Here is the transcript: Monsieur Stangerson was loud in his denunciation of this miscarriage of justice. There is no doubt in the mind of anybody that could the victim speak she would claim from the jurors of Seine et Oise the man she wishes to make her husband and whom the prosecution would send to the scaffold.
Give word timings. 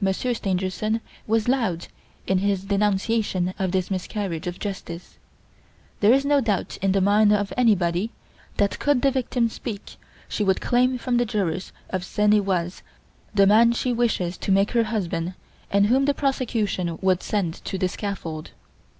Monsieur 0.00 0.34
Stangerson 0.34 1.00
was 1.28 1.46
loud 1.46 1.86
in 2.26 2.38
his 2.38 2.64
denunciation 2.64 3.54
of 3.56 3.70
this 3.70 3.88
miscarriage 3.88 4.48
of 4.48 4.58
justice. 4.58 5.16
There 6.00 6.12
is 6.12 6.24
no 6.24 6.40
doubt 6.40 6.76
in 6.82 6.90
the 6.90 7.00
mind 7.00 7.32
of 7.32 7.52
anybody 7.56 8.10
that 8.56 8.80
could 8.80 9.02
the 9.02 9.12
victim 9.12 9.48
speak 9.48 9.94
she 10.28 10.42
would 10.42 10.60
claim 10.60 10.98
from 10.98 11.18
the 11.18 11.24
jurors 11.24 11.70
of 11.88 12.02
Seine 12.02 12.38
et 12.40 12.48
Oise 12.48 12.82
the 13.32 13.46
man 13.46 13.70
she 13.70 13.92
wishes 13.92 14.36
to 14.38 14.50
make 14.50 14.72
her 14.72 14.82
husband 14.82 15.34
and 15.70 15.86
whom 15.86 16.06
the 16.06 16.14
prosecution 16.14 16.98
would 17.00 17.22
send 17.22 17.64
to 17.64 17.78
the 17.78 17.86
scaffold. 17.88 18.50